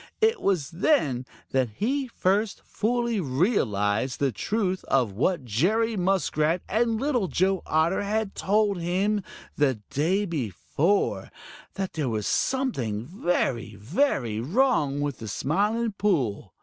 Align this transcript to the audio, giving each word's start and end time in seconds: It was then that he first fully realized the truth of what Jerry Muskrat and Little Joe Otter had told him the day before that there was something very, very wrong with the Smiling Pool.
It 0.19 0.41
was 0.41 0.71
then 0.71 1.27
that 1.51 1.69
he 1.75 2.07
first 2.07 2.61
fully 2.61 3.19
realized 3.19 4.19
the 4.19 4.31
truth 4.31 4.83
of 4.85 5.11
what 5.11 5.45
Jerry 5.45 5.95
Muskrat 5.95 6.63
and 6.67 6.99
Little 6.99 7.27
Joe 7.27 7.61
Otter 7.67 8.01
had 8.01 8.33
told 8.33 8.81
him 8.81 9.23
the 9.57 9.75
day 9.91 10.25
before 10.25 11.29
that 11.75 11.93
there 11.93 12.09
was 12.09 12.25
something 12.25 13.05
very, 13.05 13.75
very 13.75 14.39
wrong 14.39 15.01
with 15.01 15.19
the 15.19 15.27
Smiling 15.27 15.91
Pool. 15.91 16.55